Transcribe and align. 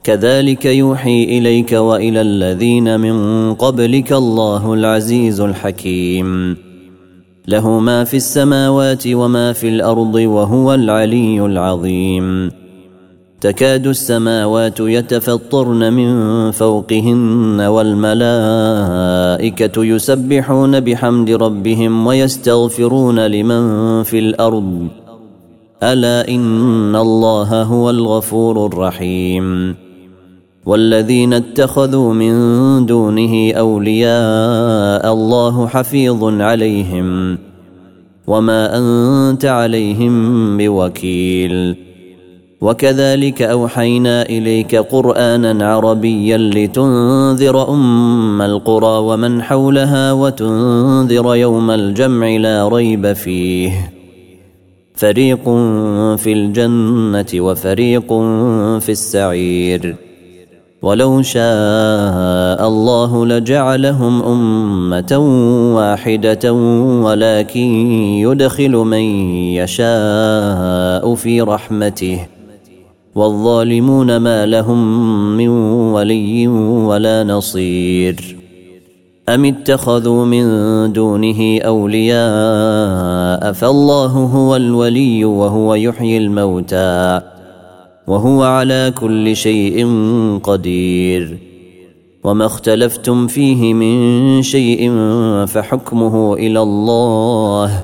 كذلك 0.03 0.65
يوحي 0.65 1.23
اليك 1.23 1.71
والى 1.71 2.21
الذين 2.21 2.99
من 2.99 3.53
قبلك 3.53 4.13
الله 4.13 4.73
العزيز 4.73 5.41
الحكيم 5.41 6.57
له 7.47 7.79
ما 7.79 8.03
في 8.03 8.17
السماوات 8.17 9.07
وما 9.07 9.53
في 9.53 9.67
الأرض 9.69 10.15
وهو 10.15 10.73
العلي 10.73 11.45
العظيم 11.45 12.66
تكاد 13.41 13.87
السماوات 13.87 14.79
يتفطرن 14.79 15.93
من 15.93 16.51
فوقهن 16.51 17.61
والملائكة 17.61 18.25
يسبحون 19.85 20.79
بحمد 20.79 21.29
ربهم 21.29 22.07
ويستغفرون 22.07 23.27
لمن 23.27 24.03
في 24.03 24.19
الأرض. 24.19 24.87
ألا 25.83 26.27
إن 26.27 26.95
الله 26.95 27.63
هو 27.63 27.89
الغفور 27.89 28.65
الرحيم. 28.65 29.75
والذين 30.65 31.33
اتخذوا 31.33 32.13
من 32.13 32.85
دونه 32.85 33.53
أولياء 33.53 35.13
الله 35.13 35.67
حفيظ 35.67 36.41
عليهم. 36.41 37.37
وما 38.27 38.77
أنت 38.77 39.45
عليهم 39.45 40.57
بوكيل. 40.57 41.86
وكذلك 42.61 43.41
أوحينا 43.41 44.21
إليك 44.21 44.75
قرآنا 44.75 45.73
عربيا 45.73 46.37
لتنذر 46.37 47.69
أم 47.69 48.41
القرى 48.41 48.97
ومن 48.97 49.41
حولها 49.41 50.11
وتنذر 50.11 51.35
يوم 51.35 51.71
الجمع 51.71 52.27
لا 52.27 52.67
ريب 52.67 53.13
فيه. 53.13 53.91
فريق 54.95 55.43
في 56.17 56.33
الجنة 56.33 57.25
وفريق 57.35 58.07
في 58.79 58.89
السعير. 58.89 59.95
ولو 60.81 61.21
شاء 61.21 62.67
الله 62.67 63.25
لجعلهم 63.25 64.23
أمة 64.23 65.17
واحدة 65.75 66.53
ولكن 67.03 67.59
يدخل 68.25 68.71
من 68.71 69.01
يشاء 69.59 71.15
في 71.15 71.41
رحمته. 71.41 72.36
والظالمون 73.17 74.17
ما 74.17 74.45
لهم 74.45 74.81
من 75.37 75.49
ولي 75.93 76.47
ولا 76.89 77.23
نصير. 77.23 78.37
أم 79.29 79.45
اتخذوا 79.45 80.25
من 80.25 80.45
دونه 80.93 81.59
أولياء 81.61 83.51
فالله 83.51 84.05
هو 84.07 84.55
الولي 84.55 85.25
وهو 85.25 85.75
يحيي 85.75 86.17
الموتى 86.17 87.21
وهو 88.07 88.43
على 88.43 88.93
كل 89.01 89.35
شيء 89.35 89.87
قدير. 90.43 91.37
وما 92.23 92.45
اختلفتم 92.45 93.27
فيه 93.27 93.73
من 93.73 94.41
شيء 94.41 94.91
فحكمه 95.47 96.33
إلى 96.33 96.61
الله 96.61 97.83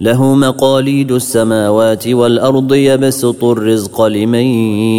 له 0.00 0.34
مقاليد 0.34 1.12
السماوات 1.12 2.08
والأرض 2.08 2.74
يبسط 2.74 3.44
الرزق 3.44 4.02
لمن 4.02 4.46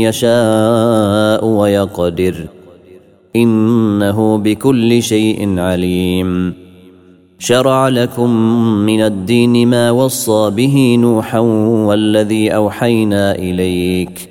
يشاء 0.04 1.46
ويقدر. 1.46 2.48
إنه 3.36 4.38
بكل 4.38 5.04
شيء 5.04 5.60
عليم. 5.60 6.54
شرع 7.40 7.88
لكم 7.88 8.30
من 8.86 9.02
الدين 9.02 9.68
ما 9.68 9.92
وصى 9.92 10.50
به 10.50 10.98
نوحا 11.00 11.40
والذي 11.40 12.50
أوحينا 12.50 13.36
إليك. 13.36 14.30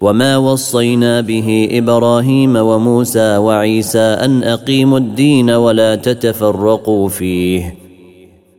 وما 0.00 0.36
وصينا 0.36 1.20
به 1.20 1.68
إبراهيم 1.72 2.56
وموسى 2.56 3.36
وعيسى 3.36 3.98
أن 3.98 4.42
أقيموا 4.42 4.98
الدين 4.98 5.50
ولا 5.50 5.94
تتفرقوا 5.94 7.08
فيه. 7.08 7.81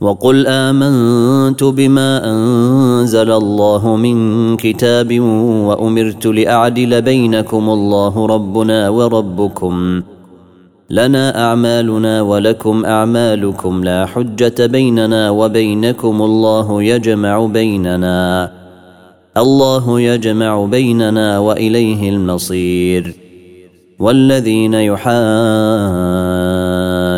وقل 0.00 0.46
آمنت 0.46 1.64
بما 1.64 2.30
أنزل 2.30 3.32
الله 3.32 3.96
من 3.96 4.56
كتاب 4.56 5.20
وأمرت 5.20 6.26
لأعدل 6.26 7.02
بينكم 7.02 7.70
الله 7.70 8.26
ربنا 8.26 8.88
وربكم. 8.88 10.02
لنا 10.90 11.48
أعمالنا 11.48 12.22
ولكم 12.22 12.84
أعمالكم. 12.84 13.84
لا 13.84 14.06
حجة 14.06 14.66
بيننا 14.66 15.30
وبينكم. 15.30 16.22
الله 16.22 16.82
يجمع 16.82 17.46
بيننا. 17.46 18.52
الله 19.36 20.00
يجمع 20.00 20.64
بيننا 20.64 21.38
وإليه 21.38 22.10
المصير. 22.10 23.14
والذين 23.98 24.74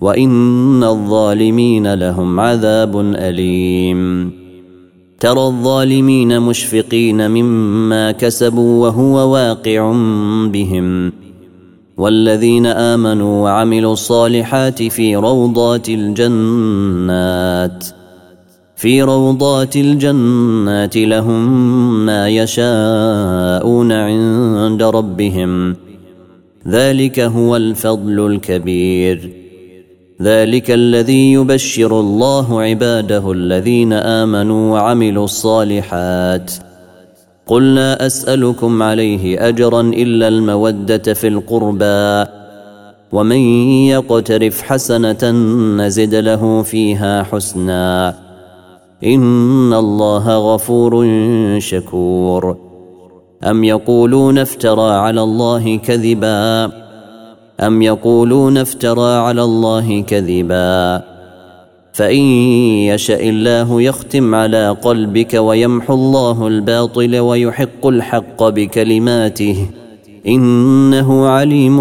وان 0.00 0.84
الظالمين 0.84 1.94
لهم 1.94 2.40
عذاب 2.40 3.00
اليم. 3.00 4.32
ترى 5.20 5.46
الظالمين 5.46 6.40
مشفقين 6.40 7.30
مما 7.30 8.12
كسبوا 8.12 8.86
وهو 8.86 9.32
واقع 9.32 9.92
بهم. 10.46 11.12
والذين 11.96 12.66
امنوا 12.66 13.42
وعملوا 13.44 13.92
الصالحات 13.92 14.82
في 14.82 15.16
روضات 15.16 15.88
الجنات 15.88 17.84
في 18.76 19.02
روضات 19.02 19.76
الجنات 19.76 20.96
لهم 20.96 22.06
ما 22.06 22.28
يشاءون 22.28 23.92
عند 23.92 24.82
ربهم. 24.82 25.76
ذلك 26.68 27.20
هو 27.20 27.56
الفضل 27.56 28.26
الكبير. 28.26 29.43
ذلك 30.22 30.70
الذي 30.70 31.32
يبشر 31.32 32.00
الله 32.00 32.60
عباده 32.60 33.32
الذين 33.32 33.92
آمنوا 33.92 34.72
وعملوا 34.72 35.24
الصالحات. 35.24 36.52
قل 37.46 37.74
لا 37.74 38.06
أسألكم 38.06 38.82
عليه 38.82 39.48
أجرا 39.48 39.80
إلا 39.80 40.28
المودة 40.28 41.14
في 41.14 41.28
القربى. 41.28 42.30
ومن 43.12 43.38
يقترف 43.86 44.62
حسنة 44.62 45.30
نزد 45.76 46.14
له 46.14 46.62
فيها 46.62 47.22
حسنا. 47.22 48.14
إن 49.04 49.74
الله 49.74 50.54
غفور 50.54 51.08
شكور. 51.58 52.56
أم 53.44 53.64
يقولون 53.64 54.38
افترى 54.38 54.92
على 54.92 55.22
الله 55.22 55.76
كذبا؟ 55.76 56.83
أم 57.60 57.82
يقولون 57.82 58.58
افترى 58.58 59.12
على 59.14 59.42
الله 59.42 60.00
كذبا 60.00 61.02
فإن 61.92 62.24
يشأ 62.90 63.20
الله 63.20 63.82
يختم 63.82 64.34
على 64.34 64.76
قلبك 64.82 65.34
ويمحو 65.34 65.94
الله 65.94 66.46
الباطل 66.46 67.18
ويحق 67.18 67.86
الحق 67.86 68.42
بكلماته 68.42 69.66
إنه 70.26 71.26
عليم 71.26 71.78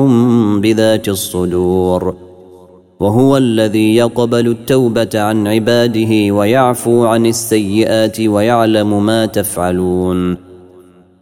بذات 0.61 1.09
الصدور 1.09 2.15
وهو 2.99 3.37
الذي 3.37 3.95
يقبل 3.95 4.47
التوبة 4.47 5.09
عن 5.15 5.47
عباده 5.47 6.33
ويعفو 6.33 7.05
عن 7.05 7.25
السيئات 7.25 8.19
ويعلم 8.19 9.05
ما 9.05 9.25
تفعلون 9.25 10.52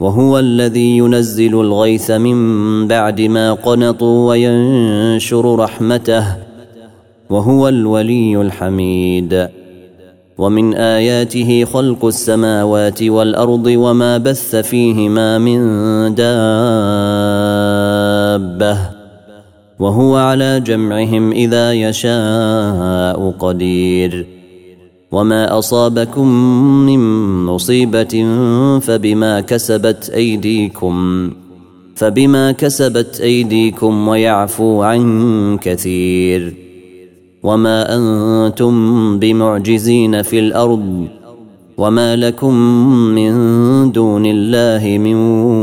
وهو 0.00 0.38
الذي 0.38 0.96
ينزل 0.98 1.60
الغيث 1.60 2.10
من 2.10 2.88
بعد 2.88 3.20
ما 3.20 3.52
قنطوا 3.52 4.28
وينشر 4.28 5.56
رحمته 5.56 6.36
وهو 7.30 7.68
الولي 7.68 8.40
الحميد. 8.40 9.48
ومن 10.38 10.74
آياته 10.74 11.64
خلق 11.64 12.04
السماوات 12.04 13.02
والأرض 13.02 13.66
وما 13.66 14.18
بث 14.18 14.56
فيهما 14.56 15.38
من 15.38 15.60
دابة 16.14 16.30
وهو 19.78 20.16
على 20.16 20.60
جمعهم 20.60 21.32
إذا 21.32 21.72
يشاء 21.72 23.30
قدير. 23.38 24.39
وما 25.12 25.58
اصابكم 25.58 26.28
من 26.86 27.00
مصيبه 27.46 28.26
فبما 28.78 29.40
كسبت 29.40 30.10
ايديكم 30.10 31.30
فبما 31.94 32.52
كسبت 32.52 33.20
ايديكم 33.20 34.08
ويعفو 34.08 34.82
عن 34.82 35.58
كثير 35.62 36.54
وما 37.42 37.96
أنتم 37.96 39.18
بمعجزين 39.18 40.22
في 40.22 40.38
الأرض 40.38 41.08
وما 41.78 42.16
لكم 42.16 42.54
من 43.14 43.32
دون 43.92 44.26
الله 44.26 44.98
من 44.98 45.14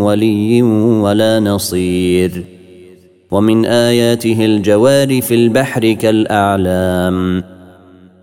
ولي 0.01 0.61
ولا 1.01 1.39
نصير 1.39 2.43
ومن 3.31 3.65
اياته 3.65 4.45
الجوار 4.45 5.21
في 5.21 5.35
البحر 5.35 5.91
كالاعلام 5.91 7.43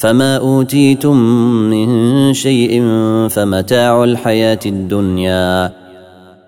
فما 0.00 0.36
أوتيتم 0.36 1.16
من 1.70 1.88
شيء 2.34 2.82
فمتاع 3.30 4.04
الحياة 4.04 4.58
الدنيا 4.66 5.72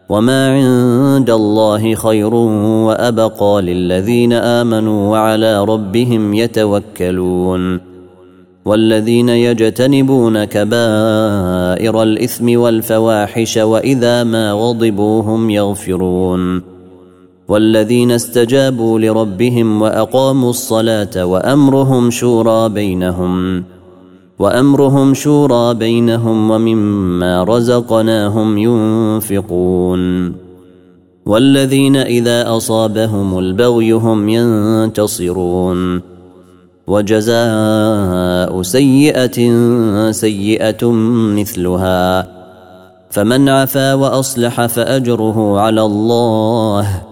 وما 0.09 0.49
عند 0.49 1.31
الله 1.31 1.95
خير 1.95 2.35
وأبقى 2.35 3.63
للذين 3.63 4.33
آمنوا 4.33 5.11
وعلى 5.11 5.65
ربهم 5.65 6.35
يتوكلون 6.35 7.81
والذين 8.65 9.29
يجتنبون 9.29 10.45
كبائر 10.45 12.03
الإثم 12.03 12.61
والفواحش 12.61 13.57
وإذا 13.57 14.25
ما 14.25 14.53
غضبوا 14.53 15.23
هم 15.23 15.51
يغفرون 15.51 16.72
والذين 17.53 18.11
استجابوا 18.11 18.99
لربهم 18.99 19.83
وأقاموا 19.83 20.51
الصلاة 20.51 21.25
وأمرهم 21.25 22.11
شورى 22.11 22.69
بينهم 22.69 23.65
وأمرهم 24.39 25.15
شورى 25.15 25.75
بينهم 25.75 26.51
ومما 26.51 27.45
رزقناهم 27.45 28.59
ينفقون. 28.59 30.33
والذين 31.27 31.97
إذا 31.97 32.57
أصابهم 32.57 33.39
البغي 33.39 33.93
هم 33.93 34.29
ينتصرون. 34.29 36.01
وجزاء 36.87 38.63
سيئة 38.63 39.39
سيئة 40.11 40.91
مثلها 41.37 42.29
فمن 43.11 43.49
عفا 43.49 43.95
وأصلح 43.95 44.67
فأجره 44.67 45.61
على 45.61 45.83
الله. 45.83 47.12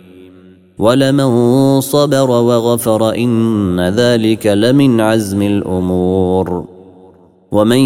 ولمن 0.81 1.81
صبر 1.81 2.29
وغفر 2.29 3.15
ان 3.15 3.81
ذلك 3.81 4.47
لمن 4.47 5.01
عزم 5.01 5.41
الأمور 5.41 6.65
ومن 7.51 7.77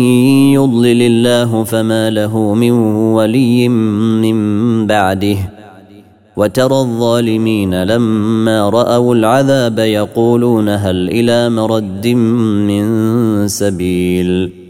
يضلل 0.53 1.01
الله 1.01 1.63
فما 1.63 2.09
له 2.09 2.53
من 2.53 2.71
ولي 3.17 3.69
من 3.69 4.37
بعده 4.87 5.37
وترى 6.37 6.79
الظالمين 6.79 7.83
لما 7.83 8.69
راوا 8.69 9.15
العذاب 9.15 9.79
يقولون 9.79 10.69
هل 10.69 11.09
إلى 11.09 11.49
مرد 11.49 12.07
من 12.07 12.87
سبيل 13.47 14.64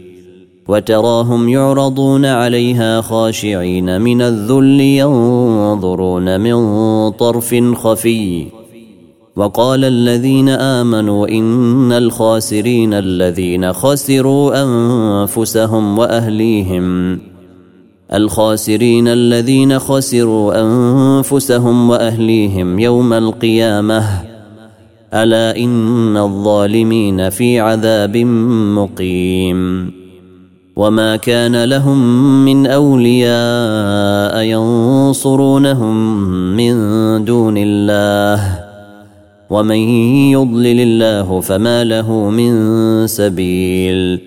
وتراهم 0.68 1.48
يعرضون 1.48 2.24
عليها 2.24 3.00
خاشعين 3.00 4.00
من 4.00 4.22
الذل 4.22 4.80
ينظرون 4.80 6.40
من 6.40 6.56
طرف 7.10 7.54
خفي. 7.74 8.46
وقال 9.36 9.84
الذين 9.84 10.48
آمنوا 10.48 11.28
إن 11.28 11.92
الخاسرين 11.92 12.94
الذين 12.94 13.72
خسروا 13.72 14.62
أنفسهم 14.62 15.98
وأهليهم. 15.98 17.18
الخاسرين 18.14 19.08
الذين 19.08 19.78
خسروا 19.78 20.60
أنفسهم 20.60 21.90
وأهليهم 21.90 22.78
يوم 22.78 23.12
القيامة. 23.12 24.22
ألا 25.14 25.56
إن 25.56 26.16
الظالمين 26.16 27.30
في 27.30 27.60
عذاب 27.60 28.16
مقيم. 28.76 30.05
وما 30.76 31.16
كان 31.16 31.64
لهم 31.64 31.98
من 32.44 32.66
اولياء 32.66 34.42
ينصرونهم 34.42 35.96
من 36.56 36.74
دون 37.24 37.54
الله 37.58 38.66
ومن 39.50 39.76
يضلل 40.30 40.80
الله 40.80 41.40
فما 41.40 41.84
له 41.84 42.30
من 42.30 42.52
سبيل 43.06 44.20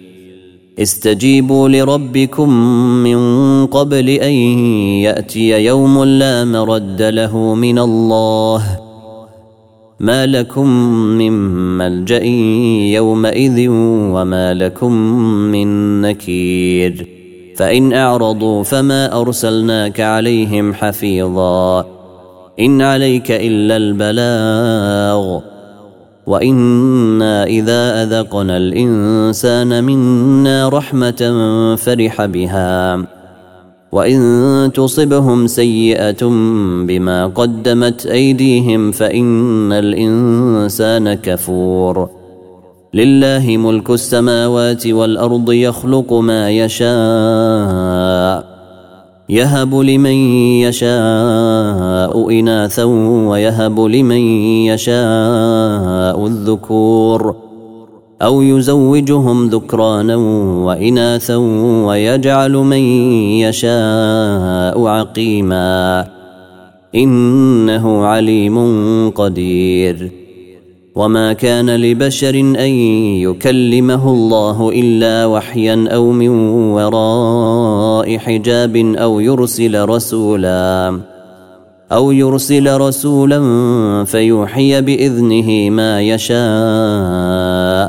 استجيبوا 0.79 1.69
لربكم 1.69 2.49
من 3.03 3.19
قبل 3.65 4.09
ان 4.09 4.33
ياتي 5.03 5.65
يوم 5.65 6.03
لا 6.03 6.45
مرد 6.45 7.01
له 7.01 7.55
من 7.55 7.79
الله 7.79 8.88
ما 9.99 10.25
لكم 10.25 10.69
من 11.17 11.33
ملجا 11.77 12.23
يومئذ 12.93 13.67
وما 14.13 14.53
لكم 14.53 14.93
من 15.51 16.01
نكير 16.01 17.07
فان 17.55 17.93
اعرضوا 17.93 18.63
فما 18.63 19.21
ارسلناك 19.21 19.99
عليهم 19.99 20.73
حفيظا 20.73 21.85
ان 22.59 22.81
عليك 22.81 23.31
الا 23.31 23.77
البلاغ 23.77 25.39
وأنا 26.27 27.43
اذا 27.43 28.03
اذقنا 28.03 28.57
الانسان 28.57 29.83
منا 29.83 30.69
رحمه 30.69 31.21
فرح 31.75 32.25
بها 32.25 33.18
وإن 33.91 34.71
تصبهم 34.73 35.47
سيئة 35.47 36.25
بما 36.87 37.27
قدمت 37.27 38.05
أيديهم 38.05 38.91
فإن 38.91 39.71
الإنسان 39.71 41.13
كفور. 41.13 42.09
لله 42.93 43.57
ملك 43.57 43.89
السماوات 43.89 44.87
والأرض 44.87 45.51
يخلق 45.51 46.13
ما 46.13 46.49
يشاء 46.49 46.89
يهب 49.29 49.75
لمن 49.75 50.17
يشاء 50.65 52.39
إناثا 52.39 52.83
ويهب 53.29 53.79
لمن 53.79 54.21
يشاء 54.65 56.25
الذكور. 56.25 57.48
أو 58.21 58.41
يزوجهم 58.41 59.47
ذكرانا 59.47 60.15
وإناثا 60.65 61.35
ويجعل 61.85 62.51
من 62.51 62.83
يشاء 63.43 64.85
عقيما 64.87 66.07
إنه 66.95 68.05
عليم 68.05 68.57
قدير. 69.09 70.11
وما 70.95 71.33
كان 71.33 71.75
لبشر 71.75 72.35
أن 72.39 72.71
يكلمه 73.23 74.11
الله 74.11 74.69
إلا 74.69 75.25
وحيا 75.25 75.87
أو 75.87 76.11
من 76.11 76.29
وراء 76.75 78.17
حجاب 78.17 78.75
أو 78.75 79.19
يرسل 79.19 79.89
رسولا 79.89 80.99
أو 81.91 82.11
يرسل 82.11 82.77
رسولا 82.81 83.39
فيوحي 84.05 84.81
بإذنه 84.81 85.69
ما 85.69 86.01
يشاء 86.01 87.88